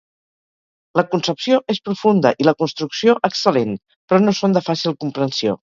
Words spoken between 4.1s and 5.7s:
no són de fàcil comprensió.